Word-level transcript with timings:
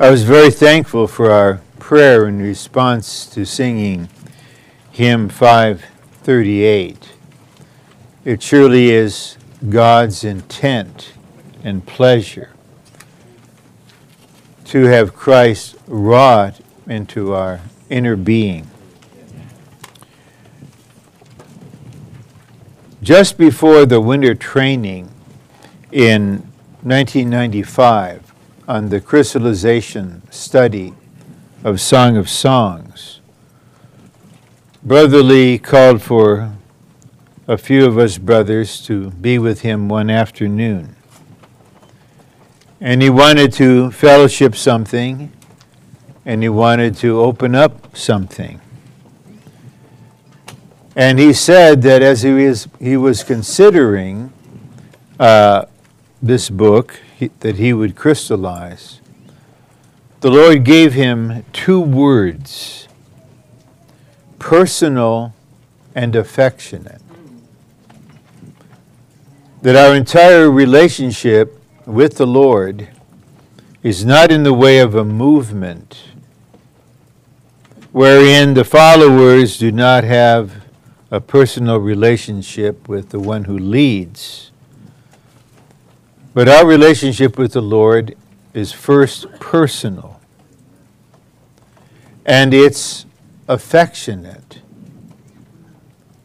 I 0.00 0.08
was 0.08 0.22
very 0.22 0.50
thankful 0.50 1.06
for 1.06 1.30
our 1.30 1.60
prayer 1.78 2.26
in 2.26 2.40
response 2.40 3.26
to 3.34 3.44
singing 3.44 4.08
hymn 4.90 5.28
538. 5.28 7.12
It 8.24 8.42
surely 8.42 8.92
is 8.92 9.36
God's 9.68 10.24
intent 10.24 11.12
and 11.62 11.84
pleasure 11.84 12.48
to 14.64 14.84
have 14.84 15.14
Christ 15.14 15.76
wrought 15.86 16.62
into 16.86 17.34
our 17.34 17.60
inner 17.90 18.16
being. 18.16 18.70
Just 23.02 23.36
before 23.36 23.84
the 23.84 24.00
winter 24.00 24.34
training 24.34 25.10
in 25.92 26.50
1995 26.80 28.29
on 28.70 28.88
the 28.88 29.00
crystallization 29.00 30.22
study 30.30 30.94
of 31.64 31.80
Song 31.80 32.16
of 32.16 32.28
Songs, 32.28 33.20
Brother 34.84 35.24
Lee 35.24 35.58
called 35.58 36.00
for 36.00 36.52
a 37.48 37.58
few 37.58 37.84
of 37.84 37.98
us 37.98 38.16
brothers 38.16 38.80
to 38.86 39.10
be 39.10 39.40
with 39.40 39.62
him 39.62 39.88
one 39.88 40.08
afternoon. 40.08 40.94
And 42.80 43.02
he 43.02 43.10
wanted 43.10 43.52
to 43.54 43.90
fellowship 43.90 44.54
something, 44.54 45.32
and 46.24 46.40
he 46.40 46.48
wanted 46.48 46.94
to 46.98 47.18
open 47.18 47.56
up 47.56 47.96
something. 47.96 48.60
And 50.94 51.18
he 51.18 51.32
said 51.32 51.82
that 51.82 52.02
as 52.02 52.22
he 52.22 52.30
was, 52.30 52.68
he 52.78 52.96
was 52.96 53.24
considering 53.24 54.32
uh, 55.18 55.64
this 56.22 56.48
book 56.48 57.00
that 57.40 57.56
he 57.56 57.72
would 57.72 57.96
crystallize, 57.96 59.00
the 60.20 60.30
Lord 60.30 60.64
gave 60.64 60.92
him 60.92 61.44
two 61.52 61.80
words 61.80 62.88
personal 64.38 65.34
and 65.94 66.16
affectionate. 66.16 67.02
That 69.62 69.76
our 69.76 69.94
entire 69.94 70.50
relationship 70.50 71.62
with 71.86 72.16
the 72.16 72.26
Lord 72.26 72.88
is 73.82 74.04
not 74.04 74.30
in 74.30 74.42
the 74.42 74.54
way 74.54 74.78
of 74.78 74.94
a 74.94 75.04
movement 75.04 76.04
wherein 77.92 78.54
the 78.54 78.64
followers 78.64 79.58
do 79.58 79.72
not 79.72 80.04
have 80.04 80.64
a 81.10 81.20
personal 81.20 81.78
relationship 81.78 82.88
with 82.88 83.08
the 83.08 83.18
one 83.18 83.44
who 83.44 83.58
leads. 83.58 84.52
But 86.32 86.48
our 86.48 86.64
relationship 86.64 87.36
with 87.36 87.54
the 87.54 87.60
Lord 87.60 88.16
is 88.54 88.72
first 88.72 89.30
personal, 89.40 90.20
and 92.24 92.54
it's 92.54 93.06
affectionate. 93.48 94.62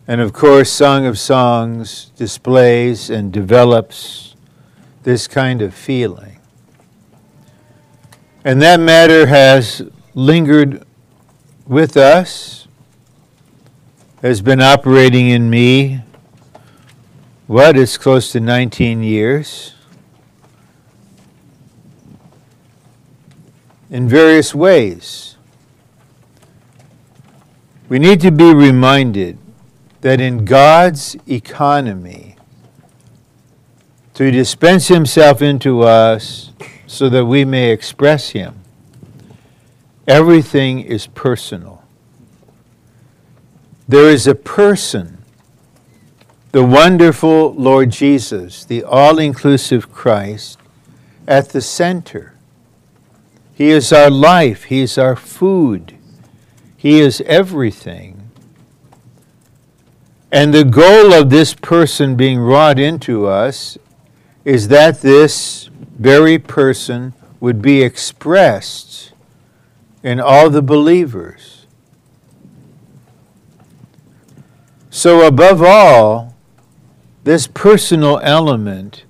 And 0.07 0.21
of 0.21 0.33
course, 0.33 0.71
Song 0.71 1.07
of 1.07 1.17
Songs 1.17 2.11
displays 2.15 3.09
and 3.09 3.33
develops 3.33 4.35
this 5.01 5.27
kind 5.27 5.63
of 5.63 5.73
feeling. 5.73 6.37
And 8.43 8.61
that 8.61 8.79
matter 8.79 9.25
has 9.25 9.81
lingered 10.13 10.85
with 11.65 11.97
us, 11.97 12.67
has 14.21 14.41
been 14.41 14.61
operating 14.61 15.29
in 15.29 15.49
me, 15.49 16.01
what, 17.47 17.77
it's 17.77 17.97
close 17.97 18.31
to 18.31 18.39
19 18.39 19.01
years. 19.01 19.74
In 23.89 24.07
various 24.09 24.55
ways. 24.55 25.37
We 27.87 27.99
need 27.99 28.19
to 28.21 28.31
be 28.31 28.53
reminded 28.53 29.37
that 30.01 30.19
in 30.19 30.45
God's 30.45 31.15
economy, 31.27 32.35
to 34.15 34.31
dispense 34.31 34.87
Himself 34.87 35.41
into 35.41 35.81
us 35.81 36.51
so 36.87 37.09
that 37.09 37.25
we 37.25 37.43
may 37.43 37.71
express 37.71 38.29
Him, 38.29 38.55
everything 40.07 40.79
is 40.79 41.07
personal. 41.07 41.83
There 43.87 44.09
is 44.09 44.25
a 44.25 44.35
person, 44.35 45.19
the 46.51 46.63
wonderful 46.63 47.53
Lord 47.53 47.91
Jesus, 47.91 48.65
the 48.65 48.83
all 48.83 49.19
inclusive 49.19 49.91
Christ, 49.91 50.57
at 51.27 51.49
the 51.49 51.61
center. 51.61 52.34
He 53.55 53.69
is 53.69 53.93
our 53.93 54.11
life, 54.11 54.65
He 54.65 54.81
is 54.81 54.97
our 54.97 55.15
food. 55.15 55.95
He 56.75 56.99
is 56.99 57.21
everything. 57.21 58.29
And 60.29 60.53
the 60.53 60.65
goal 60.65 61.13
of 61.13 61.29
this 61.29 61.53
person 61.53 62.17
being 62.17 62.37
wrought 62.37 62.77
into 62.77 63.25
us 63.25 63.77
is 64.43 64.67
that 64.67 65.01
this 65.01 65.69
very 65.97 66.37
person 66.37 67.13
would 67.39 67.61
be 67.61 67.81
expressed 67.81 69.13
in 70.03 70.19
all 70.19 70.49
the 70.49 70.61
believers. 70.61 71.65
So, 74.89 75.25
above 75.25 75.63
all, 75.63 76.35
this 77.23 77.47
personal 77.47 78.19
element 78.21 79.05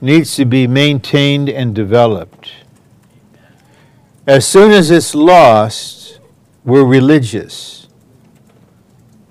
needs 0.00 0.36
to 0.36 0.44
be 0.44 0.66
maintained 0.66 1.48
and 1.48 1.74
developed. 1.74 2.52
As 4.28 4.46
soon 4.46 4.72
as 4.72 4.90
it's 4.90 5.14
lost, 5.14 6.20
we're 6.62 6.84
religious. 6.84 7.88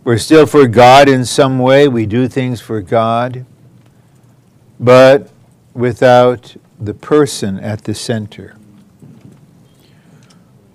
We're 0.04 0.18
still 0.18 0.48
for 0.48 0.68
God 0.68 1.08
in 1.08 1.24
some 1.24 1.60
way. 1.60 1.88
We 1.88 2.08
do 2.08 2.28
things 2.28 2.62
for 2.62 2.82
God, 2.82 3.46
but 4.80 5.30
without 5.76 6.56
the 6.80 6.96
person 6.96 7.60
at 7.60 7.84
the 7.84 7.94
center. 7.94 8.58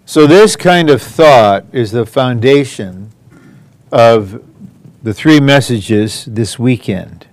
So, 0.04 0.28
this 0.28 0.54
kind 0.54 0.88
of 0.88 1.02
thought 1.02 1.64
is 1.72 1.90
the 1.90 2.06
foundation 2.06 3.10
of 3.90 4.40
the 5.02 5.12
three 5.12 5.40
messages 5.40 6.26
this 6.26 6.60
weekend. 6.60 7.26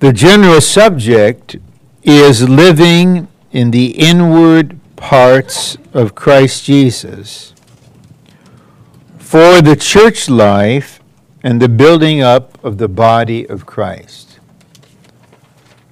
The 0.00 0.12
general 0.12 0.60
subject 0.60 1.56
is 2.02 2.46
living 2.46 3.28
in 3.52 3.70
the 3.70 3.90
inward 3.98 4.78
parts 4.96 5.76
of 5.92 6.14
Christ 6.14 6.64
Jesus 6.64 7.54
for 9.18 9.60
the 9.60 9.76
church 9.76 10.28
life 10.28 11.00
and 11.42 11.60
the 11.60 11.68
building 11.68 12.20
up 12.20 12.62
of 12.64 12.78
the 12.78 12.88
body 12.88 13.48
of 13.48 13.66
Christ. 13.66 14.40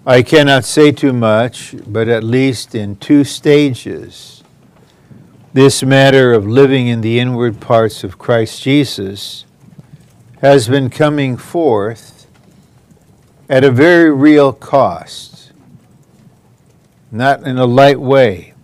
I 0.05 0.23
cannot 0.23 0.65
say 0.65 0.93
too 0.93 1.13
much, 1.13 1.75
but 1.87 2.09
at 2.09 2.25
least 2.25 2.75
in 2.75 2.97
two 2.97 3.25
stages, 3.25 4.45
this 5.53 5.83
matter 5.83 6.33
of 6.33 6.47
living 6.47 6.87
in 6.87 7.01
the 7.01 7.19
inward 7.19 7.61
parts 7.61 8.05
of 8.05 8.19
Christ 8.19 8.63
Jesus 8.63 9.45
has 10.41 10.69
been 10.69 10.91
coming 10.91 11.37
forth 11.37 12.27
at 13.49 13.65
a 13.65 13.71
very 13.71 14.11
real 14.11 14.53
cost, 14.53 15.36
not 17.11 17.47
in 17.47 17.59
a 17.59 17.67
light 17.67 18.01
way. 18.01 18.55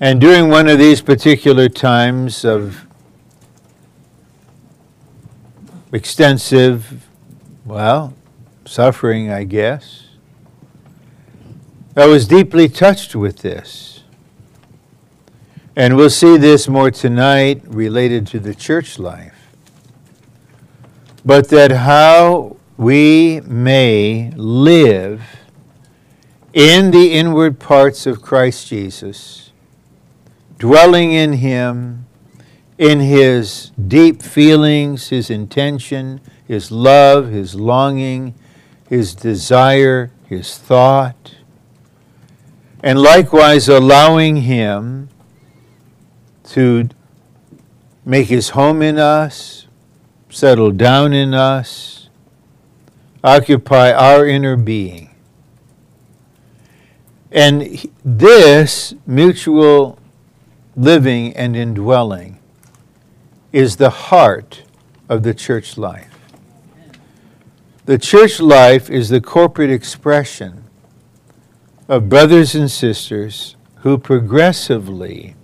And 0.00 0.20
during 0.20 0.48
one 0.48 0.68
of 0.68 0.78
these 0.78 1.00
particular 1.00 1.68
times 1.68 2.44
of 2.44 2.86
extensive, 5.92 7.06
well, 7.64 8.14
suffering, 8.64 9.30
I 9.30 9.44
guess, 9.44 10.04
I 11.96 12.06
was 12.06 12.28
deeply 12.28 12.68
touched 12.68 13.16
with 13.16 13.38
this. 13.38 14.04
And 15.74 15.96
we'll 15.96 16.10
see 16.10 16.36
this 16.36 16.68
more 16.68 16.90
tonight 16.90 17.62
related 17.66 18.26
to 18.28 18.40
the 18.40 18.54
church 18.54 18.98
life. 18.98 19.34
But 21.24 21.48
that 21.48 21.72
how 21.72 22.56
we 22.76 23.40
may 23.44 24.32
live 24.36 25.22
in 26.58 26.90
the 26.90 27.12
inward 27.12 27.60
parts 27.60 28.04
of 28.04 28.20
Christ 28.20 28.66
Jesus 28.66 29.52
dwelling 30.58 31.12
in 31.12 31.34
Him, 31.34 32.06
in 32.76 32.98
His 32.98 33.70
deep 33.86 34.24
feelings, 34.24 35.10
His 35.10 35.30
intention, 35.30 36.20
His 36.48 36.72
love, 36.72 37.28
His 37.28 37.54
longing, 37.54 38.34
His 38.88 39.14
desire, 39.14 40.10
His 40.26 40.58
thought, 40.58 41.36
and 42.82 43.00
likewise 43.00 43.68
allowing 43.68 44.38
Him 44.38 45.10
to 46.46 46.88
make 48.04 48.26
His 48.26 48.48
home 48.48 48.82
in 48.82 48.98
us, 48.98 49.68
settle 50.28 50.72
down 50.72 51.12
in 51.12 51.34
us, 51.34 52.08
occupy 53.22 53.92
our 53.92 54.26
inner 54.26 54.56
being. 54.56 55.08
And 57.30 57.86
this 58.04 58.94
mutual 59.06 59.98
living 60.76 61.34
and 61.36 61.56
indwelling 61.56 62.38
is 63.52 63.76
the 63.76 63.90
heart 63.90 64.62
of 65.08 65.22
the 65.22 65.34
church 65.34 65.76
life. 65.76 66.18
The 67.84 67.98
church 67.98 68.40
life 68.40 68.90
is 68.90 69.08
the 69.08 69.20
corporate 69.20 69.70
expression 69.70 70.64
of 71.88 72.08
brothers 72.08 72.54
and 72.54 72.70
sisters 72.70 73.56
who 73.76 73.96
progressively 73.96 75.34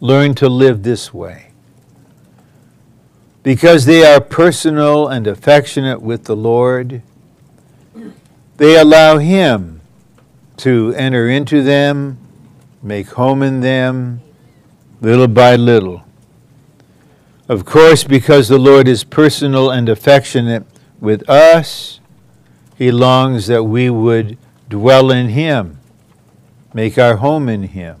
learn 0.00 0.34
to 0.34 0.48
live 0.48 0.82
this 0.82 1.12
way. 1.12 1.50
Because 3.42 3.84
they 3.84 4.04
are 4.04 4.20
personal 4.20 5.06
and 5.08 5.26
affectionate 5.26 6.00
with 6.00 6.24
the 6.24 6.36
Lord, 6.36 7.02
they 8.56 8.76
allow 8.78 9.18
Him 9.18 9.82
to 10.58 10.94
enter 10.96 11.28
into 11.28 11.62
them, 11.62 12.18
make 12.82 13.08
home 13.08 13.42
in 13.42 13.60
them, 13.60 14.20
little 15.00 15.28
by 15.28 15.56
little. 15.56 16.04
Of 17.48 17.64
course, 17.64 18.04
because 18.04 18.48
the 18.48 18.58
Lord 18.58 18.88
is 18.88 19.04
personal 19.04 19.70
and 19.70 19.88
affectionate 19.88 20.64
with 21.00 21.28
us, 21.28 22.00
He 22.76 22.90
longs 22.90 23.46
that 23.48 23.64
we 23.64 23.90
would 23.90 24.38
dwell 24.68 25.10
in 25.10 25.28
Him, 25.28 25.78
make 26.72 26.98
our 26.98 27.16
home 27.16 27.48
in 27.48 27.64
Him. 27.64 28.00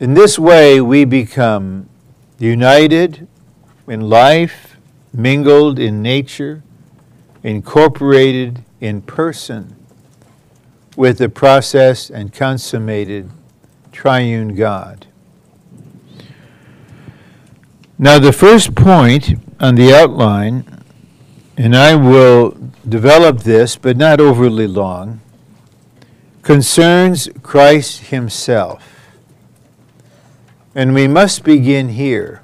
In 0.00 0.14
this 0.14 0.38
way, 0.38 0.80
we 0.80 1.04
become 1.04 1.88
united 2.38 3.28
in 3.86 4.00
life, 4.02 4.76
mingled 5.12 5.78
in 5.78 6.02
nature, 6.02 6.62
incorporated 7.42 8.64
in 8.84 9.00
person 9.00 9.74
with 10.94 11.16
the 11.16 11.28
processed 11.28 12.10
and 12.10 12.34
consummated 12.34 13.30
triune 13.92 14.54
God. 14.54 15.06
Now, 17.98 18.18
the 18.18 18.32
first 18.32 18.74
point 18.74 19.36
on 19.58 19.76
the 19.76 19.94
outline, 19.94 20.82
and 21.56 21.74
I 21.74 21.94
will 21.94 22.58
develop 22.86 23.38
this, 23.38 23.76
but 23.76 23.96
not 23.96 24.20
overly 24.20 24.66
long, 24.66 25.22
concerns 26.42 27.30
Christ 27.42 28.08
Himself. 28.08 29.08
And 30.74 30.92
we 30.92 31.08
must 31.08 31.42
begin 31.42 31.88
here. 31.88 32.42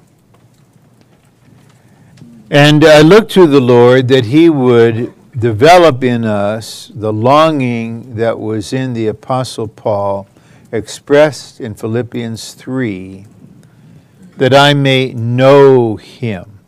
And 2.49 2.83
I 2.83 3.01
look 3.01 3.29
to 3.29 3.45
the 3.45 3.61
Lord 3.61 4.07
that 4.07 4.25
He 4.25 4.49
would 4.49 5.13
develop 5.37 6.03
in 6.03 6.25
us 6.25 6.91
the 6.93 7.13
longing 7.13 8.15
that 8.15 8.39
was 8.39 8.73
in 8.73 8.93
the 8.93 9.07
Apostle 9.07 9.67
Paul 9.67 10.27
expressed 10.71 11.59
in 11.59 11.73
Philippians 11.73 12.53
3 12.53 13.25
that 14.37 14.53
I 14.53 14.73
may 14.73 15.13
know 15.13 15.97
Him, 15.97 16.59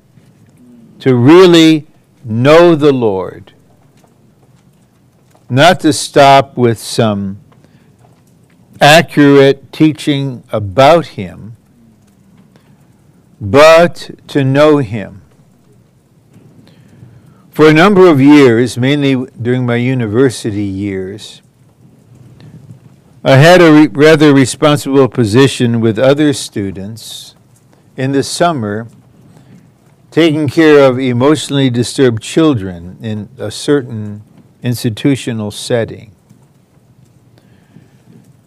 to 1.00 1.16
really 1.16 1.88
know 2.24 2.76
the 2.76 2.94
Lord, 2.94 3.54
not 5.50 5.80
to 5.82 5.92
stop 5.92 6.56
with 6.56 6.80
some 6.80 7.40
accurate 8.80 9.72
teaching 9.72 10.44
about 10.52 11.08
Him, 11.08 11.58
but 13.42 14.12
to 14.28 14.44
know 14.44 14.78
Him. 14.78 15.23
For 17.54 17.70
a 17.70 17.74
number 17.74 18.08
of 18.08 18.20
years, 18.20 18.80
mainly 18.80 19.28
during 19.40 19.64
my 19.64 19.76
university 19.76 20.64
years, 20.64 21.44
I 23.24 23.36
had 23.36 23.62
a 23.62 23.72
re- 23.72 23.88
rather 23.90 24.34
responsible 24.34 25.08
position 25.08 25.80
with 25.80 26.00
other 26.00 26.34
students 26.34 27.36
in 27.96 28.12
the 28.12 28.24
summer, 28.24 28.88
taking 30.10 30.48
care 30.48 30.84
of 30.90 30.98
emotionally 30.98 31.70
disturbed 31.70 32.24
children 32.24 32.98
in 33.04 33.30
a 33.38 33.52
certain 33.52 34.24
institutional 34.64 35.52
setting. 35.52 36.12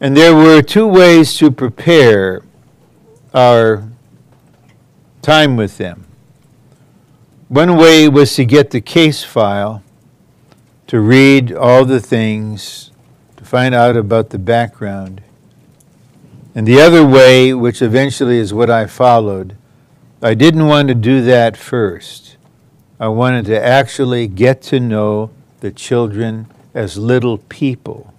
And 0.00 0.17
there 0.17 0.35
were 0.35 0.62
two 0.62 0.88
ways 0.88 1.38
to 1.38 1.53
prepare 1.53 2.43
our 3.32 3.88
time 5.23 5.55
with 5.55 5.79
them. 5.79 6.06
One 7.48 7.76
way 7.76 8.08
was 8.08 8.34
to 8.34 8.44
get 8.44 8.70
the 8.72 8.81
case 8.81 9.22
file, 9.22 9.84
to 10.88 10.98
read 10.98 11.52
all 11.52 11.84
the 11.84 12.00
things, 12.00 12.90
to 13.37 13.44
find 13.44 13.72
out 13.72 13.96
about 13.96 14.31
the 14.31 14.38
background. 14.38 15.22
And 16.56 16.66
the 16.66 16.81
other 16.81 17.06
way, 17.06 17.54
which 17.54 17.82
eventually 17.82 18.38
is 18.38 18.52
what 18.52 18.69
I 18.69 18.87
followed, 18.87 19.56
I 20.20 20.34
didn't 20.34 20.66
want 20.66 20.88
to 20.88 20.94
do 20.96 21.22
that 21.22 21.56
first. 21.56 22.37
I 22.98 23.06
wanted 23.08 23.44
to 23.46 23.64
actually 23.64 24.26
get 24.26 24.60
to 24.62 24.81
know 24.81 25.31
the 25.60 25.70
children 25.70 26.48
as 26.75 26.98
little 26.98 27.38
people 27.38 28.12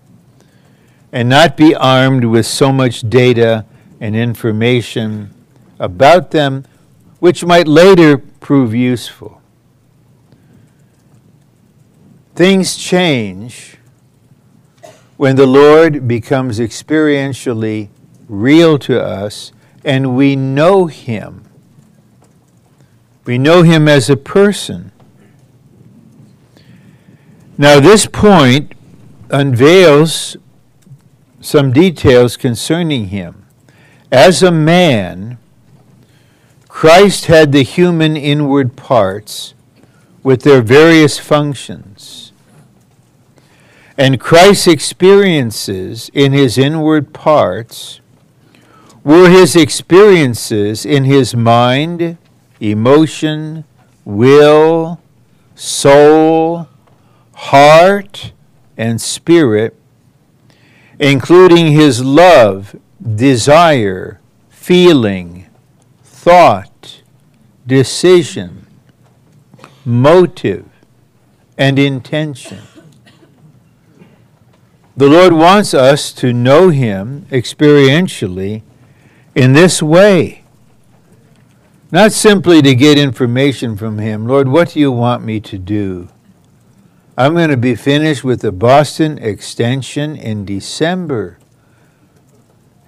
and 1.11 1.27
not 1.27 1.57
be 1.57 1.75
armed 1.75 2.23
with 2.23 2.45
so 2.45 2.71
much 2.71 3.09
data 3.09 3.65
and 3.99 4.15
information 4.15 5.33
about 5.79 6.31
them, 6.31 6.63
which 7.19 7.43
might 7.43 7.67
later 7.67 8.21
prove 8.47 8.73
useful. 8.73 9.41
Things 12.33 12.77
change 12.77 13.75
when 15.17 15.35
the 15.35 15.45
Lord 15.45 16.07
becomes 16.07 16.57
experientially 16.57 17.89
real 18.29 18.79
to 18.79 19.03
us 19.03 19.51
and 19.83 20.15
we 20.15 20.37
know 20.37 20.85
Him. 20.85 21.43
We 23.25 23.37
know 23.37 23.63
Him 23.63 23.89
as 23.89 24.09
a 24.09 24.15
person. 24.15 24.93
Now, 27.57 27.81
this 27.81 28.05
point 28.05 28.71
unveils 29.29 30.37
some 31.41 31.73
details 31.73 32.37
concerning 32.37 33.07
him. 33.07 33.45
As 34.09 34.41
a 34.41 34.51
man, 34.51 35.37
Christ 36.77 37.25
had 37.25 37.53
the 37.53 37.63
human 37.63 38.15
inward 38.15 38.75
parts 38.75 39.55
with 40.21 40.43
their 40.43 40.61
various 40.61 41.17
functions. 41.17 42.31
And 43.97 44.19
Christ's 44.19 44.67
experiences 44.67 46.11
in 46.13 46.33
his 46.33 46.55
inward 46.55 47.13
parts 47.13 47.99
were 49.03 49.27
his 49.27 49.55
experiences 49.55 50.85
in 50.85 51.05
his 51.05 51.35
mind, 51.35 52.19
emotion, 52.59 53.63
will, 54.05 55.01
soul, 55.55 56.67
heart, 57.33 58.33
and 58.77 59.01
spirit 59.01 59.75
including 60.99 61.71
his 61.71 62.03
love, 62.03 62.75
desire, 63.01 64.19
feeling, 64.49 65.46
thought, 66.27 67.03
decision, 67.65 68.67
motive, 69.85 70.65
and 71.57 71.79
intention. 71.79 72.59
The 74.97 75.07
Lord 75.07 75.31
wants 75.31 75.73
us 75.73 76.11
to 76.15 76.33
know 76.33 76.67
Him 76.67 77.27
experientially 77.31 78.61
in 79.35 79.53
this 79.53 79.81
way. 79.81 80.43
Not 81.93 82.11
simply 82.11 82.61
to 82.61 82.75
get 82.75 82.97
information 82.97 83.77
from 83.77 83.99
Him. 83.99 84.27
Lord, 84.27 84.49
what 84.49 84.71
do 84.71 84.81
you 84.81 84.91
want 84.91 85.23
me 85.23 85.39
to 85.39 85.57
do? 85.57 86.09
I'm 87.17 87.35
going 87.35 87.51
to 87.51 87.55
be 87.55 87.75
finished 87.75 88.25
with 88.25 88.41
the 88.41 88.51
Boston 88.51 89.17
extension 89.19 90.17
in 90.17 90.43
December. 90.43 91.39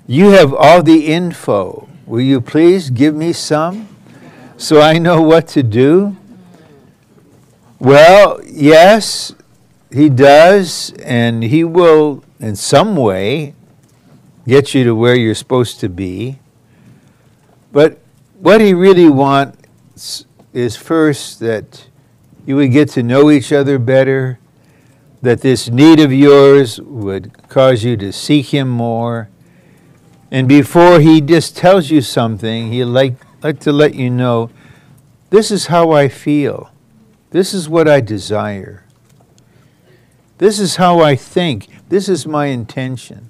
You 0.07 0.31
have 0.31 0.53
all 0.53 0.83
the 0.83 1.07
info. 1.07 1.87
Will 2.09 2.21
you 2.21 2.41
please 2.41 2.89
give 2.89 3.13
me 3.13 3.33
some 3.33 3.87
so 4.57 4.81
I 4.81 4.97
know 4.97 5.21
what 5.21 5.47
to 5.49 5.61
do? 5.61 6.17
Well, 7.77 8.39
yes, 8.47 9.35
he 9.91 10.09
does, 10.09 10.91
and 11.05 11.43
he 11.43 11.63
will, 11.63 12.23
in 12.39 12.55
some 12.55 12.95
way, 12.95 13.53
get 14.47 14.73
you 14.73 14.83
to 14.85 14.95
where 14.95 15.13
you're 15.13 15.35
supposed 15.35 15.79
to 15.81 15.87
be. 15.87 16.39
But 17.71 17.99
what 18.39 18.59
he 18.59 18.73
really 18.73 19.07
wants 19.07 20.25
is 20.51 20.75
first 20.75 21.39
that 21.41 21.85
you 22.43 22.55
would 22.55 22.71
get 22.71 22.89
to 22.89 23.03
know 23.03 23.29
each 23.29 23.53
other 23.53 23.77
better, 23.77 24.39
that 25.21 25.41
this 25.41 25.69
need 25.69 25.99
of 25.99 26.11
yours 26.11 26.81
would 26.81 27.47
cause 27.49 27.83
you 27.83 27.95
to 27.97 28.11
seek 28.11 28.47
Him 28.47 28.67
more. 28.67 29.29
And 30.31 30.47
before 30.47 30.99
He 30.99 31.21
just 31.21 31.57
tells 31.57 31.89
you 31.89 32.01
something, 32.01 32.71
He'd 32.71 32.85
like, 32.85 33.15
like 33.43 33.59
to 33.61 33.71
let 33.71 33.95
you 33.95 34.09
know 34.09 34.49
this 35.29 35.51
is 35.51 35.67
how 35.67 35.91
I 35.91 36.07
feel, 36.07 36.71
this 37.31 37.53
is 37.53 37.69
what 37.69 37.87
I 37.87 38.01
desire. 38.01 38.85
This 40.39 40.57
is 40.57 40.77
how 40.77 41.01
I 41.01 41.15
think. 41.15 41.67
This 41.89 42.07
is 42.07 42.25
my 42.25 42.45
intention. 42.45 43.29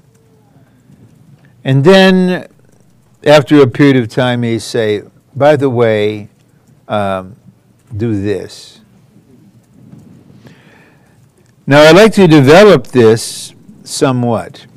And 1.64 1.84
then, 1.84 2.48
after 3.26 3.62
a 3.62 3.68
period 3.68 3.98
of 3.98 4.10
time, 4.10 4.44
he 4.44 4.60
say, 4.60 5.02
by 5.36 5.56
the 5.56 5.70
way, 5.70 6.30
um, 6.88 7.36
do 7.98 8.22
this. 8.22 8.82
Now, 11.66 11.82
I'd 11.82 11.96
like 11.96 12.14
to 12.14 12.28
develop 12.28 12.88
this 12.88 13.54
somewhat. 13.84 14.68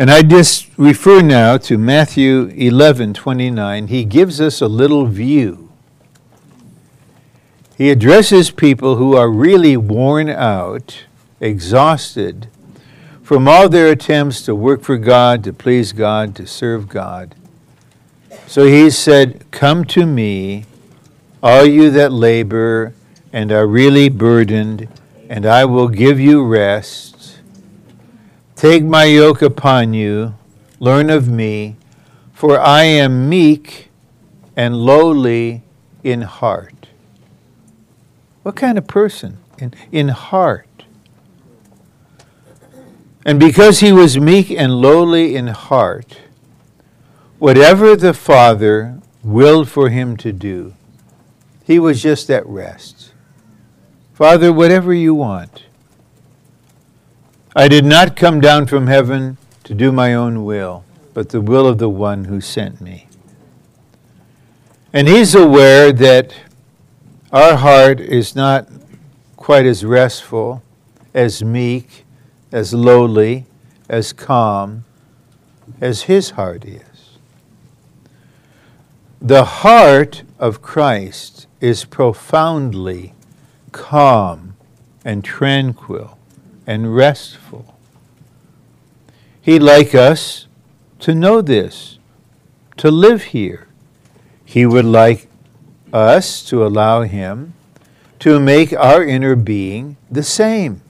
And 0.00 0.10
I 0.10 0.22
just 0.22 0.66
refer 0.78 1.20
now 1.20 1.58
to 1.58 1.76
Matthew 1.76 2.50
11 2.56 3.12
29. 3.12 3.88
He 3.88 4.06
gives 4.06 4.40
us 4.40 4.62
a 4.62 4.66
little 4.66 5.04
view. 5.04 5.70
He 7.76 7.90
addresses 7.90 8.50
people 8.50 8.96
who 8.96 9.14
are 9.14 9.28
really 9.28 9.76
worn 9.76 10.30
out, 10.30 11.04
exhausted 11.38 12.48
from 13.22 13.46
all 13.46 13.68
their 13.68 13.92
attempts 13.92 14.40
to 14.46 14.54
work 14.54 14.80
for 14.80 14.96
God, 14.96 15.44
to 15.44 15.52
please 15.52 15.92
God, 15.92 16.34
to 16.36 16.46
serve 16.46 16.88
God. 16.88 17.34
So 18.46 18.64
he 18.64 18.88
said, 18.88 19.44
Come 19.50 19.84
to 19.84 20.06
me, 20.06 20.64
all 21.42 21.66
you 21.66 21.90
that 21.90 22.10
labor 22.10 22.94
and 23.34 23.52
are 23.52 23.66
really 23.66 24.08
burdened, 24.08 24.88
and 25.28 25.44
I 25.44 25.66
will 25.66 25.88
give 25.88 26.18
you 26.18 26.42
rest. 26.42 27.09
Take 28.60 28.84
my 28.84 29.04
yoke 29.04 29.40
upon 29.40 29.94
you, 29.94 30.34
learn 30.80 31.08
of 31.08 31.26
me, 31.26 31.76
for 32.34 32.60
I 32.60 32.82
am 32.82 33.26
meek 33.26 33.88
and 34.54 34.76
lowly 34.76 35.62
in 36.04 36.20
heart. 36.20 36.88
What 38.42 38.56
kind 38.56 38.76
of 38.76 38.86
person? 38.86 39.38
In, 39.56 39.72
in 39.90 40.08
heart. 40.08 40.84
And 43.24 43.40
because 43.40 43.80
he 43.80 43.92
was 43.92 44.20
meek 44.20 44.50
and 44.50 44.74
lowly 44.74 45.36
in 45.36 45.46
heart, 45.46 46.18
whatever 47.38 47.96
the 47.96 48.12
Father 48.12 49.00
willed 49.24 49.70
for 49.70 49.88
him 49.88 50.18
to 50.18 50.32
do, 50.32 50.74
he 51.64 51.78
was 51.78 52.02
just 52.02 52.28
at 52.28 52.46
rest. 52.46 53.14
Father, 54.12 54.52
whatever 54.52 54.92
you 54.92 55.14
want. 55.14 55.62
I 57.54 57.66
did 57.66 57.84
not 57.84 58.14
come 58.14 58.40
down 58.40 58.66
from 58.66 58.86
heaven 58.86 59.36
to 59.64 59.74
do 59.74 59.90
my 59.90 60.14
own 60.14 60.44
will, 60.44 60.84
but 61.12 61.30
the 61.30 61.40
will 61.40 61.66
of 61.66 61.78
the 61.78 61.88
one 61.88 62.26
who 62.26 62.40
sent 62.40 62.80
me. 62.80 63.08
And 64.92 65.08
he's 65.08 65.34
aware 65.34 65.92
that 65.92 66.32
our 67.32 67.56
heart 67.56 67.98
is 67.98 68.36
not 68.36 68.68
quite 69.36 69.66
as 69.66 69.84
restful, 69.84 70.62
as 71.12 71.42
meek, 71.42 72.04
as 72.52 72.72
lowly, 72.72 73.46
as 73.88 74.12
calm 74.12 74.84
as 75.80 76.02
his 76.02 76.30
heart 76.30 76.64
is. 76.64 77.18
The 79.20 79.44
heart 79.44 80.22
of 80.38 80.62
Christ 80.62 81.48
is 81.60 81.84
profoundly 81.84 83.14
calm 83.72 84.54
and 85.04 85.24
tranquil 85.24 86.16
and 86.66 86.94
restful. 86.94 87.74
He'd 89.40 89.62
like 89.62 89.94
us 89.94 90.46
to 91.00 91.14
know 91.14 91.40
this, 91.40 91.98
to 92.76 92.90
live 92.90 93.24
here. 93.24 93.66
He 94.44 94.66
would 94.66 94.84
like 94.84 95.28
us 95.92 96.44
to 96.44 96.64
allow 96.64 97.02
Him 97.02 97.54
to 98.20 98.38
make 98.38 98.72
our 98.74 99.02
inner 99.02 99.34
being 99.34 99.96
the 100.10 100.22
same. 100.22 100.82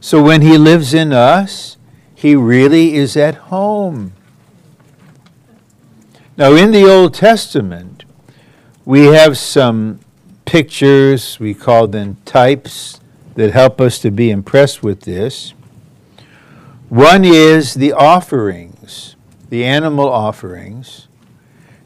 So 0.00 0.22
when 0.22 0.42
He 0.42 0.58
lives 0.58 0.92
in 0.92 1.12
us, 1.12 1.76
He 2.14 2.34
really 2.34 2.96
is 2.96 3.16
at 3.16 3.34
home. 3.34 4.12
Now, 6.36 6.54
in 6.54 6.72
the 6.72 6.90
Old 6.90 7.14
Testament, 7.14 8.04
we 8.84 9.06
have 9.06 9.38
some 9.38 10.00
pictures, 10.44 11.38
we 11.38 11.54
call 11.54 11.86
them 11.86 12.16
types, 12.24 13.00
that 13.34 13.52
help 13.52 13.80
us 13.80 13.98
to 14.00 14.10
be 14.10 14.30
impressed 14.30 14.82
with 14.82 15.02
this. 15.02 15.54
One 16.88 17.24
is 17.24 17.74
the 17.74 17.92
offerings, 17.92 19.16
the 19.48 19.64
animal 19.64 20.08
offerings, 20.08 21.08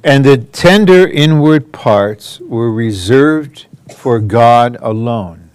and 0.03 0.25
the 0.25 0.37
tender 0.37 1.07
inward 1.07 1.73
parts 1.73 2.41
were 2.41 2.73
reserved 2.73 3.67
for 3.95 4.19
God 4.19 4.77
alone. 4.81 5.51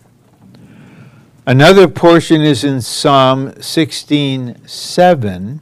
Another 1.45 1.87
portion 1.87 2.41
is 2.41 2.63
in 2.63 2.81
Psalm 2.81 3.51
16:7, 3.59 5.61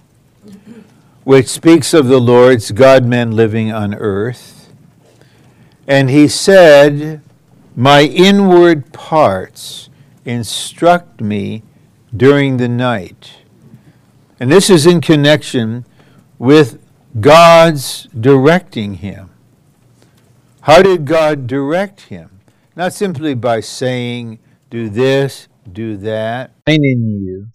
which 1.24 1.48
speaks 1.48 1.94
of 1.94 2.08
the 2.08 2.20
Lord's 2.20 2.72
God 2.72 3.06
men 3.06 3.32
living 3.32 3.72
on 3.72 3.96
earth. 3.96 4.72
And 5.88 6.10
he 6.10 6.28
said, 6.28 7.22
My 7.76 8.04
inward 8.04 8.92
parts 8.94 9.88
instruct 10.26 11.22
me 11.22 11.64
during 12.16 12.58
the 12.58 12.68
night. 12.68 13.38
And 14.40 14.52
this 14.52 14.70
is 14.70 14.86
in 14.86 15.02
connection 15.02 15.86
with 16.38 16.82
God's 17.20 18.08
directing 18.18 18.96
him. 18.96 19.30
How 20.62 20.82
did 20.82 21.06
God 21.06 21.48
direct 21.48 22.02
him? 22.02 22.40
Not 22.76 22.94
simply 22.94 23.34
by 23.34 23.60
saying, 23.60 24.40
do 24.70 24.90
this, 24.90 25.48
do 25.72 25.98
that. 25.98 26.52
In 26.68 26.84
you. 26.84 27.48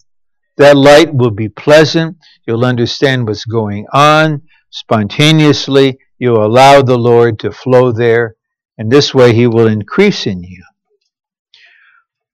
That 0.57 0.77
light 0.77 1.13
will 1.13 1.31
be 1.31 1.49
pleasant. 1.49 2.17
You'll 2.45 2.65
understand 2.65 3.27
what's 3.27 3.45
going 3.45 3.87
on 3.93 4.41
spontaneously. 4.69 5.97
You'll 6.17 6.45
allow 6.45 6.81
the 6.81 6.97
Lord 6.97 7.39
to 7.39 7.51
flow 7.51 7.91
there, 7.91 8.35
and 8.77 8.91
this 8.91 9.13
way 9.13 9.33
He 9.33 9.47
will 9.47 9.67
increase 9.67 10.27
in 10.27 10.43
you. 10.43 10.63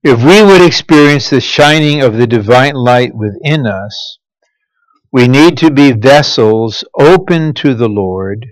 If 0.03 0.23
we 0.23 0.41
would 0.41 0.63
experience 0.63 1.29
the 1.29 1.39
shining 1.39 2.01
of 2.01 2.17
the 2.17 2.25
divine 2.25 2.73
light 2.73 3.13
within 3.13 3.67
us, 3.67 4.17
we 5.11 5.27
need 5.27 5.59
to 5.59 5.69
be 5.69 5.91
vessels 5.91 6.83
open 6.99 7.53
to 7.55 7.75
the 7.75 7.87
Lord, 7.87 8.47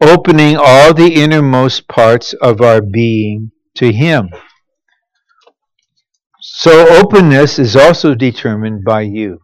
opening 0.00 0.56
all 0.56 0.92
the 0.92 1.14
innermost 1.14 1.86
parts 1.86 2.32
of 2.32 2.60
our 2.60 2.80
being 2.80 3.52
to 3.76 3.92
Him. 3.92 4.30
So 6.40 6.88
openness 7.00 7.60
is 7.60 7.76
also 7.76 8.16
determined 8.16 8.84
by 8.84 9.02
you. 9.02 9.42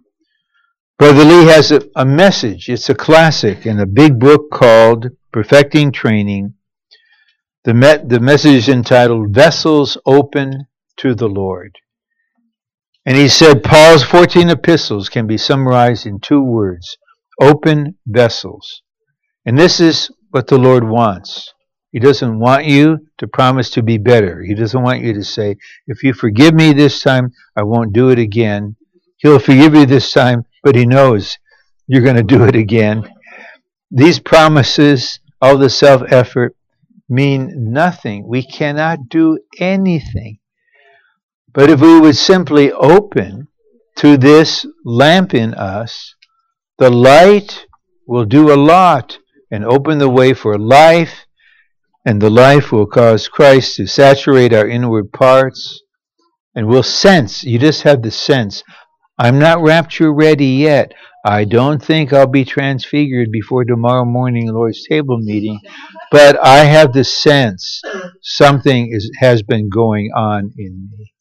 Brother 0.99 1.25
Lee 1.25 1.45
has 1.45 1.71
a, 1.71 1.83
a, 1.95 2.05
message. 2.05 2.69
It's 2.69 2.89
a 2.89 2.95
classic 2.95 3.67
in 3.67 3.79
a 3.79 3.87
big 3.87 4.19
book 4.19 4.51
called 4.51 5.07
Perfecting 5.33 5.93
Training. 5.93 6.55
The, 7.63 8.05
the 8.05 8.19
message 8.19 8.55
is 8.55 8.69
entitled 8.69 9.33
Vessels 9.33 9.97
Open 10.05 10.67
to 11.01 11.15
the 11.15 11.29
Lord. 11.29 11.77
And 13.07 13.17
he 13.17 13.29
said 13.29 13.63
Paul's 13.63 14.03
14 14.03 14.51
epistles 14.51 15.09
can 15.09 15.27
be 15.27 15.39
summarized 15.39 16.07
in 16.07 16.21
two 16.21 16.43
words 16.43 16.97
open 17.41 17.97
vessels. 18.07 18.83
And 19.47 19.59
this 19.59 19.81
is 19.81 20.11
what 20.31 20.47
the 20.47 20.59
Lord 20.59 20.85
wants. 20.85 21.53
He 21.91 21.99
doesn't 21.99 22.39
want 22.39 22.67
you 22.67 22.99
to 23.19 23.27
promise 23.27 23.71
to 23.71 23.83
be 23.83 23.99
better. 23.99 24.43
He 24.43 24.55
doesn't 24.55 24.83
want 24.83 25.03
you 25.03 25.15
to 25.15 25.25
say, 25.25 25.57
if 25.87 26.05
you 26.05 26.13
forgive 26.13 26.55
me 26.55 26.73
this 26.73 27.01
time, 27.01 27.33
I 27.57 27.63
won't 27.63 27.93
do 27.93 28.11
it 28.11 28.19
again. 28.19 28.77
He'll 29.17 29.39
forgive 29.39 29.75
you 29.75 29.87
this 29.87 30.13
time, 30.13 30.45
but 30.63 30.77
he 30.77 30.87
knows 30.87 31.39
you're 31.87 32.05
going 32.05 32.17
to 32.17 32.23
do 32.23 32.45
it 32.45 32.55
again. 32.55 33.11
These 33.91 34.21
promises, 34.21 35.19
all 35.41 35.59
the 35.59 35.71
self 35.71 36.03
effort, 36.13 36.55
mean 37.09 37.73
nothing. 37.73 38.29
We 38.29 38.45
cannot 38.47 39.09
do 39.09 39.39
anything. 39.59 40.40
But 41.53 41.71
if 41.71 41.81
we 41.81 42.01
would 42.01 42.17
simply 42.17 42.71
open 42.73 43.49
to 43.97 44.17
this 44.17 44.67
lamp 44.85 45.35
in 45.35 45.55
us, 45.55 46.15
the 46.79 46.91
light 46.91 47.67
will 48.07 48.25
do 48.25 48.53
a 48.53 48.57
lot 48.57 49.19
and 49.51 49.65
open 49.65 49.99
the 49.99 50.09
way 50.09 50.33
for 50.33 50.59
life 50.59 51.27
and 52.05 52.21
the 52.21 52.31
life 52.31 52.73
will 52.73 52.87
cause 52.87 53.29
Christ 53.29 53.77
to 53.77 53.87
saturate 53.87 54.53
our 54.53 54.67
inward 54.67 55.13
parts, 55.13 55.83
and 56.55 56.67
we'll 56.67 56.83
sense, 56.83 57.45
you 57.45 57.59
just 57.59 57.83
have 57.83 58.03
the 58.03 58.11
sense, 58.11 58.63
I'm 59.19 59.39
not 59.39 59.63
rapture 59.63 60.13
ready 60.13 60.47
yet. 60.47 60.93
I 61.27 61.45
don't 61.45 61.85
think 61.85 62.13
I'll 62.13 62.27
be 62.27 62.47
transfigured 62.47 63.31
before 63.31 63.67
tomorrow 63.67 64.07
morning 64.07 64.51
Lord's 64.51 64.87
table 64.89 65.19
meeting, 65.19 65.61
but 66.11 66.43
I 66.43 66.65
have 66.65 66.95
the 66.95 67.05
sense 67.05 67.83
something 68.23 68.91
is, 68.91 69.11
has 69.21 69.43
been 69.43 69.69
going 69.69 70.11
on 70.17 70.53
in 70.57 70.89
me. 70.91 71.13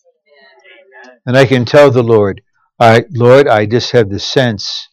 And 1.26 1.38
I 1.38 1.46
can 1.46 1.66
tell 1.66 1.92
the 1.92 2.04
Lord, 2.04 2.42
I, 2.80 3.06
Lord, 3.12 3.48
I 3.48 3.66
just 3.66 3.92
have 3.92 4.10
the 4.10 4.20
sense 4.20 4.88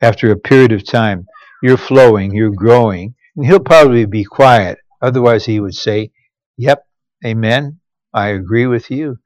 after 0.00 0.30
a 0.30 0.36
period 0.36 0.72
of 0.72 0.84
time, 0.84 1.26
you're 1.62 1.76
flowing, 1.76 2.34
you're 2.34 2.50
growing, 2.50 3.14
and 3.36 3.46
he'll 3.46 3.60
probably 3.60 4.06
be 4.06 4.24
quiet 4.24 4.78
Otherwise, 5.00 5.46
he 5.46 5.60
would 5.60 5.74
say, 5.74 6.10
Yep, 6.56 6.84
amen, 7.24 7.80
I 8.12 8.28
agree 8.28 8.66
with 8.66 8.90
you. 8.90 9.18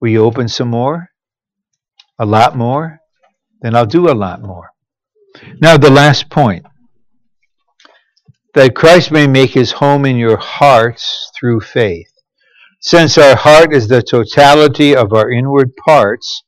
Will 0.00 0.10
you 0.10 0.24
open 0.24 0.48
some 0.48 0.68
more? 0.68 1.10
A 2.18 2.26
lot 2.26 2.56
more? 2.56 3.00
Then 3.60 3.74
I'll 3.74 3.86
do 3.86 4.08
a 4.08 4.14
lot 4.14 4.40
more. 4.40 4.70
Now, 5.60 5.76
the 5.76 5.90
last 5.90 6.30
point 6.30 6.64
that 8.54 8.74
Christ 8.74 9.10
may 9.10 9.26
make 9.26 9.50
his 9.50 9.72
home 9.72 10.04
in 10.04 10.16
your 10.16 10.36
hearts 10.36 11.30
through 11.38 11.60
faith. 11.60 12.09
Since 12.82 13.18
our 13.18 13.36
heart 13.36 13.74
is 13.74 13.88
the 13.88 14.02
totality 14.02 14.96
of 14.96 15.12
our 15.12 15.30
inward 15.30 15.76
parts, 15.76 16.44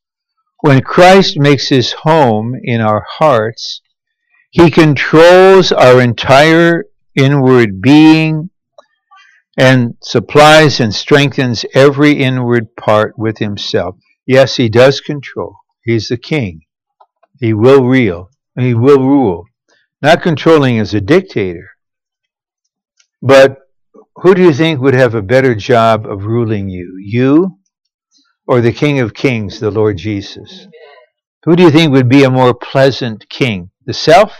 when 0.60 0.80
Christ 0.80 1.38
makes 1.38 1.68
his 1.68 1.92
home 1.92 2.54
in 2.62 2.80
our 2.80 3.04
hearts, 3.06 3.82
he 4.50 4.70
controls 4.70 5.72
our 5.72 6.00
entire 6.00 6.86
inward 7.14 7.82
being 7.82 8.48
and 9.58 9.96
supplies 10.02 10.80
and 10.80 10.94
strengthens 10.94 11.66
every 11.74 12.12
inward 12.12 12.76
part 12.76 13.18
with 13.18 13.36
himself. 13.36 13.96
Yes, 14.26 14.56
he 14.56 14.70
does 14.70 15.02
control. 15.02 15.56
He's 15.84 16.08
the 16.08 16.16
king. 16.16 16.62
He 17.40 17.52
will 17.52 17.84
rule. 17.84 18.30
He 18.58 18.72
will 18.72 19.00
rule. 19.00 19.44
Not 20.00 20.22
controlling 20.22 20.78
as 20.78 20.94
a 20.94 21.00
dictator, 21.00 21.72
but 23.20 23.58
who 24.16 24.34
do 24.34 24.42
you 24.42 24.52
think 24.52 24.80
would 24.80 24.94
have 24.94 25.14
a 25.14 25.22
better 25.22 25.54
job 25.54 26.06
of 26.06 26.24
ruling 26.24 26.68
you? 26.68 26.98
You 27.02 27.58
or 28.46 28.60
the 28.60 28.72
King 28.72 29.00
of 29.00 29.14
Kings, 29.14 29.60
the 29.60 29.70
Lord 29.70 29.96
Jesus? 29.96 30.66
Who 31.44 31.56
do 31.56 31.62
you 31.62 31.70
think 31.70 31.92
would 31.92 32.08
be 32.08 32.24
a 32.24 32.30
more 32.30 32.54
pleasant 32.54 33.28
king? 33.28 33.70
The 33.86 33.94
self? 33.94 34.32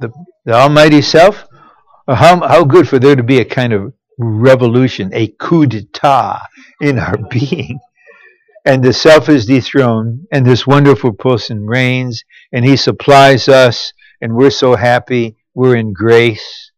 The, 0.00 0.10
the 0.44 0.52
Almighty 0.52 1.02
Self? 1.02 1.46
how, 2.14 2.46
how 2.46 2.64
good 2.64 2.88
for 2.88 2.98
there 2.98 3.16
to 3.16 3.22
be 3.22 3.38
a 3.38 3.44
kind 3.44 3.72
of 3.72 3.92
revolution, 4.18 5.10
a 5.12 5.28
coup 5.38 5.66
d'etat 5.66 6.40
in 6.80 6.98
our 6.98 7.16
being. 7.30 7.78
And 8.64 8.84
the 8.84 8.92
self 8.92 9.28
is 9.28 9.46
dethroned, 9.46 10.26
and 10.30 10.44
this 10.44 10.66
wonderful 10.66 11.14
person 11.14 11.66
reigns, 11.66 12.24
and 12.52 12.64
he 12.64 12.76
supplies 12.76 13.48
us, 13.48 13.92
and 14.20 14.34
we're 14.34 14.50
so 14.50 14.76
happy, 14.76 15.36
we're 15.54 15.76
in 15.76 15.94
grace. 15.94 16.69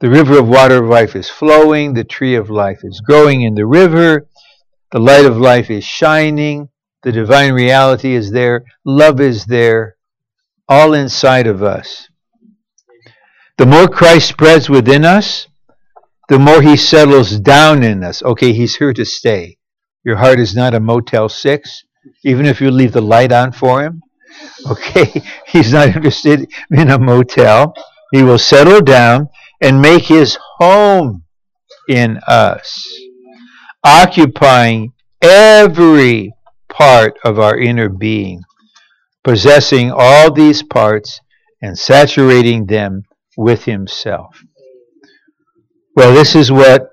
The 0.00 0.10
river 0.10 0.38
of 0.38 0.48
water 0.48 0.82
of 0.82 0.88
life 0.88 1.16
is 1.16 1.28
flowing, 1.28 1.94
the 1.94 2.04
tree 2.04 2.36
of 2.36 2.50
life 2.50 2.80
is 2.84 3.00
growing 3.00 3.42
in 3.42 3.54
the 3.54 3.66
river, 3.66 4.28
the 4.92 5.00
light 5.00 5.24
of 5.26 5.36
life 5.36 5.70
is 5.70 5.84
shining, 5.84 6.68
the 7.02 7.10
divine 7.10 7.52
reality 7.52 8.14
is 8.14 8.30
there, 8.30 8.64
love 8.84 9.20
is 9.20 9.46
there, 9.46 9.96
all 10.68 10.92
inside 10.94 11.48
of 11.48 11.62
us. 11.64 12.08
The 13.56 13.66
more 13.66 13.88
Christ 13.88 14.28
spreads 14.28 14.68
within 14.68 15.04
us, 15.04 15.48
the 16.28 16.38
more 16.38 16.62
he 16.62 16.76
settles 16.76 17.40
down 17.40 17.82
in 17.82 18.04
us. 18.04 18.22
Okay, 18.22 18.52
he's 18.52 18.76
here 18.76 18.92
to 18.92 19.04
stay. 19.04 19.56
Your 20.04 20.16
heart 20.16 20.38
is 20.38 20.54
not 20.54 20.74
a 20.74 20.80
Motel 20.80 21.28
6, 21.28 21.84
even 22.24 22.46
if 22.46 22.60
you 22.60 22.70
leave 22.70 22.92
the 22.92 23.00
light 23.00 23.32
on 23.32 23.50
for 23.50 23.82
him. 23.82 24.02
Okay, 24.70 25.22
he's 25.46 25.72
not 25.72 25.88
interested 25.96 26.48
in 26.70 26.90
a 26.90 26.98
motel. 26.98 27.74
He 28.12 28.22
will 28.22 28.38
settle 28.38 28.80
down 28.80 29.28
and 29.60 29.80
make 29.80 30.04
his 30.04 30.38
home 30.58 31.24
in 31.88 32.18
us, 32.26 32.88
occupying 33.84 34.92
every 35.22 36.32
part 36.68 37.18
of 37.24 37.38
our 37.38 37.58
inner 37.58 37.88
being, 37.88 38.42
possessing 39.24 39.90
all 39.94 40.32
these 40.32 40.62
parts 40.62 41.20
and 41.60 41.78
saturating 41.78 42.66
them 42.66 43.02
with 43.36 43.64
himself. 43.64 44.42
Well, 45.96 46.14
this 46.14 46.34
is 46.34 46.52
what 46.52 46.90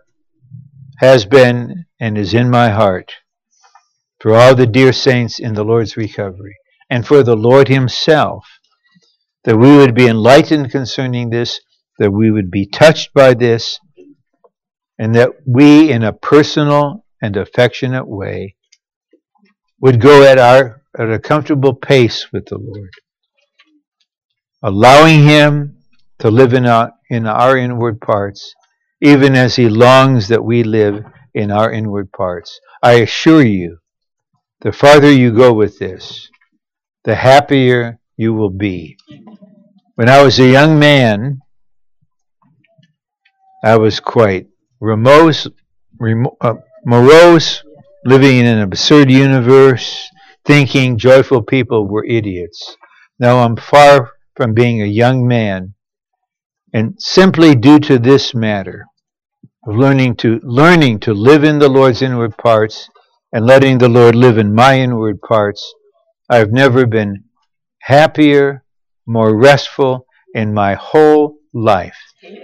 has 1.00 1.26
been 1.26 1.86
and 2.00 2.18
is 2.18 2.34
in 2.34 2.50
my 2.50 2.70
heart 2.70 3.12
for 4.20 4.34
all 4.34 4.56
the 4.56 4.66
dear 4.66 4.92
saints 4.92 5.40
in 5.40 5.54
the 5.54 5.64
Lord's 5.64 5.96
recovery 5.98 6.56
and 6.90 7.06
for 7.06 7.22
the 7.22 7.36
Lord 7.36 7.68
himself, 7.68 8.46
that 9.44 9.58
we 9.58 9.78
would 9.78 9.94
be 9.94 10.08
enlightened 10.08 10.72
concerning 10.72 11.30
this, 11.30 11.62
that 12.00 12.12
we 12.12 12.32
would 12.32 12.52
be 12.52 12.66
touched 12.66 13.14
by 13.14 13.34
this, 13.34 13.80
and 14.98 15.16
that 15.16 15.32
we, 15.46 15.92
in 15.92 16.04
a 16.04 16.14
personal 16.14 17.06
and 17.22 17.36
affectionate 17.38 18.08
way, 18.08 18.56
would 19.80 20.00
go 20.00 20.24
at 20.24 20.38
our 20.38 20.82
at 20.98 21.12
a 21.12 21.20
comfortable 21.20 21.74
pace 21.74 22.28
with 22.32 22.46
the 22.46 22.58
Lord, 22.58 22.90
allowing 24.64 25.24
Him 25.24 25.78
to 26.20 26.32
live 26.32 26.54
in 26.54 26.66
our, 26.66 26.94
in 27.10 27.28
our 27.28 27.58
inward 27.58 28.00
parts, 28.00 28.56
even 29.02 29.36
as 29.36 29.56
He 29.56 29.68
longs 29.68 30.30
that 30.30 30.44
we 30.44 30.64
live 30.64 31.04
in 31.34 31.52
our 31.52 31.72
inward 31.72 32.12
parts. 32.14 32.60
I 32.82 32.94
assure 32.94 33.44
you, 33.44 33.80
the 34.62 34.72
farther 34.72 35.12
you 35.12 35.36
go 35.36 35.54
with 35.54 35.80
this, 35.80 36.30
the 37.04 37.16
happier 37.16 38.00
you 38.16 38.34
will 38.34 38.50
be. 38.50 38.98
When 39.96 40.08
I 40.08 40.24
was 40.24 40.40
a 40.40 40.50
young 40.50 40.80
man, 40.80 41.42
I 43.64 43.78
was 43.78 44.00
quite 44.00 44.48
remorse, 44.80 45.48
uh, 46.42 46.54
morose, 46.86 47.64
living 48.06 48.38
in 48.38 48.46
an 48.46 48.62
absurd 48.62 49.10
universe, 49.10 50.10
thinking 50.46 50.98
joyful 50.98 51.42
people 51.42 51.88
were 51.88 52.06
idiots. 52.06 52.78
Now 53.20 53.40
I'm 53.40 53.56
far 53.56 54.12
from 54.36 54.54
being 54.54 54.82
a 54.82 54.86
young 54.86 55.28
man 55.28 55.74
and 56.74 56.96
simply 57.00 57.56
due 57.56 57.80
to 57.80 57.98
this 57.98 58.36
matter 58.36 58.86
of 59.66 59.76
learning 59.76 60.18
to 60.18 60.40
learning 60.44 61.00
to 61.00 61.14
live 61.14 61.44
in 61.44 61.58
the 61.58 61.70
Lord's 61.70 62.02
inward 62.02 62.38
parts 62.38 62.90
and 63.32 63.46
letting 63.46 63.78
the 63.78 63.90
Lord 63.90 64.14
live 64.14 64.38
in 64.38 64.54
my 64.54 64.80
inward 64.80 65.22
parts, 65.22 65.74
I've 66.30 66.52
never 66.52 66.86
been 66.86 67.24
happier, 67.82 68.64
more 69.08 69.36
restful 69.36 70.06
in 70.34 70.54
my 70.54 70.76
whole 70.76 71.38
life 71.54 71.98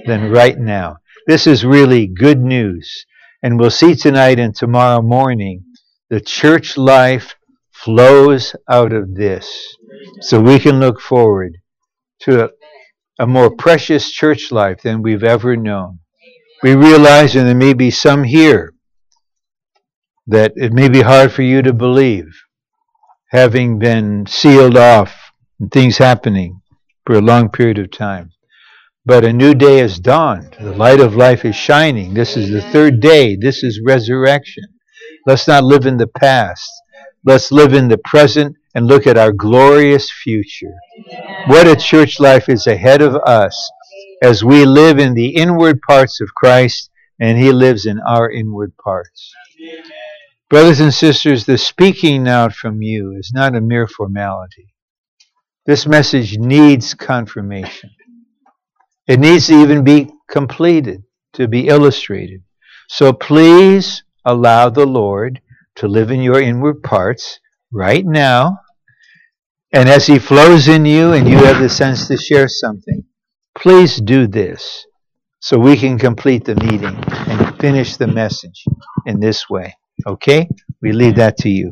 than 0.05 0.31
right 0.31 0.57
now. 0.57 0.97
This 1.27 1.47
is 1.47 1.65
really 1.65 2.07
good 2.07 2.39
news. 2.39 3.05
And 3.43 3.59
we'll 3.59 3.71
see 3.71 3.95
tonight 3.95 4.39
and 4.39 4.55
tomorrow 4.55 5.01
morning 5.01 5.63
the 6.09 6.21
church 6.21 6.77
life 6.77 7.35
flows 7.71 8.55
out 8.69 8.93
of 8.93 9.15
this. 9.15 9.75
So 10.21 10.39
we 10.39 10.59
can 10.59 10.79
look 10.79 10.99
forward 10.99 11.57
to 12.21 12.45
a 12.45 12.49
a 13.21 13.27
more 13.27 13.55
precious 13.55 14.11
church 14.11 14.51
life 14.51 14.81
than 14.81 15.03
we've 15.03 15.23
ever 15.23 15.55
known. 15.55 15.99
We 16.63 16.73
realize, 16.73 17.35
and 17.35 17.47
there 17.47 17.53
may 17.53 17.73
be 17.73 17.91
some 17.91 18.23
here, 18.23 18.73
that 20.25 20.53
it 20.55 20.73
may 20.73 20.89
be 20.89 21.01
hard 21.01 21.31
for 21.31 21.43
you 21.43 21.61
to 21.61 21.71
believe, 21.71 22.33
having 23.29 23.77
been 23.77 24.25
sealed 24.25 24.75
off 24.75 25.13
and 25.59 25.71
things 25.71 25.99
happening 25.99 26.61
for 27.05 27.15
a 27.15 27.21
long 27.21 27.49
period 27.49 27.77
of 27.77 27.91
time. 27.91 28.31
But 29.03 29.25
a 29.25 29.33
new 29.33 29.55
day 29.55 29.79
has 29.79 29.99
dawned. 29.99 30.55
The 30.59 30.75
light 30.75 30.99
of 30.99 31.15
life 31.15 31.43
is 31.43 31.55
shining. 31.55 32.13
This 32.13 32.37
is 32.37 32.51
the 32.51 32.61
third 32.61 32.99
day. 32.99 33.35
This 33.35 33.63
is 33.63 33.81
resurrection. 33.83 34.65
Let's 35.25 35.47
not 35.47 35.63
live 35.63 35.87
in 35.87 35.97
the 35.97 36.05
past. 36.07 36.69
Let's 37.25 37.51
live 37.51 37.73
in 37.73 37.87
the 37.87 37.97
present 37.97 38.57
and 38.75 38.85
look 38.85 39.07
at 39.07 39.17
our 39.17 39.31
glorious 39.31 40.11
future. 40.11 40.75
What 41.47 41.65
a 41.65 41.75
church 41.75 42.19
life 42.19 42.47
is 42.47 42.67
ahead 42.67 43.01
of 43.01 43.15
us 43.15 43.71
as 44.21 44.43
we 44.43 44.65
live 44.65 44.99
in 44.99 45.15
the 45.15 45.35
inward 45.35 45.81
parts 45.81 46.21
of 46.21 46.35
Christ 46.35 46.91
and 47.19 47.39
He 47.39 47.51
lives 47.51 47.87
in 47.87 47.99
our 47.99 48.29
inward 48.29 48.73
parts. 48.77 49.33
Brothers 50.47 50.79
and 50.79 50.93
sisters, 50.93 51.45
the 51.45 51.57
speaking 51.57 52.27
out 52.27 52.53
from 52.53 52.83
you 52.83 53.15
is 53.17 53.31
not 53.33 53.55
a 53.55 53.61
mere 53.61 53.87
formality. 53.87 54.75
This 55.65 55.87
message 55.87 56.37
needs 56.37 56.93
confirmation. 56.93 57.91
It 59.11 59.19
needs 59.19 59.47
to 59.47 59.61
even 59.61 59.83
be 59.83 60.09
completed, 60.29 61.03
to 61.33 61.45
be 61.45 61.67
illustrated. 61.67 62.43
So 62.87 63.11
please 63.11 64.03
allow 64.23 64.69
the 64.69 64.85
Lord 64.85 65.41
to 65.75 65.89
live 65.89 66.11
in 66.11 66.21
your 66.21 66.41
inward 66.41 66.81
parts 66.81 67.41
right 67.73 68.05
now. 68.05 68.59
And 69.73 69.89
as 69.89 70.07
He 70.07 70.17
flows 70.17 70.69
in 70.69 70.85
you 70.85 71.11
and 71.11 71.27
you 71.27 71.35
have 71.39 71.61
the 71.61 71.67
sense 71.67 72.07
to 72.07 72.15
share 72.15 72.47
something, 72.47 73.03
please 73.53 73.99
do 73.99 74.27
this 74.27 74.85
so 75.41 75.59
we 75.59 75.75
can 75.75 75.99
complete 75.99 76.45
the 76.45 76.55
meeting 76.55 76.95
and 77.27 77.59
finish 77.59 77.97
the 77.97 78.07
message 78.07 78.63
in 79.05 79.19
this 79.19 79.49
way. 79.49 79.75
Okay? 80.07 80.47
We 80.81 80.93
leave 80.93 81.15
that 81.15 81.35
to 81.39 81.49
you. 81.49 81.69